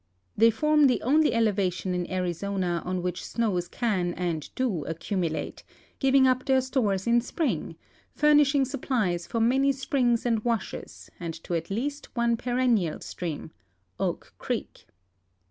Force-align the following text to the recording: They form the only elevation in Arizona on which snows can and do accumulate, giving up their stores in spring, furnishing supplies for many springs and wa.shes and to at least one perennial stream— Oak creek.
They 0.35 0.49
form 0.49 0.87
the 0.87 0.99
only 1.03 1.31
elevation 1.31 1.93
in 1.93 2.09
Arizona 2.09 2.81
on 2.83 3.03
which 3.03 3.23
snows 3.23 3.67
can 3.67 4.15
and 4.15 4.49
do 4.55 4.83
accumulate, 4.85 5.63
giving 5.99 6.25
up 6.25 6.43
their 6.43 6.61
stores 6.61 7.05
in 7.05 7.21
spring, 7.21 7.75
furnishing 8.15 8.65
supplies 8.65 9.27
for 9.27 9.39
many 9.39 9.71
springs 9.71 10.25
and 10.25 10.43
wa.shes 10.43 11.11
and 11.19 11.35
to 11.43 11.53
at 11.53 11.69
least 11.69 12.15
one 12.15 12.35
perennial 12.35 12.99
stream— 12.99 13.51
Oak 13.99 14.33
creek. 14.39 14.87